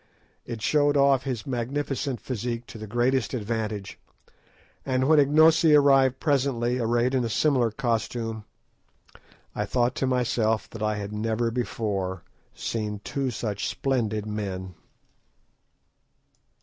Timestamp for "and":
4.83-5.07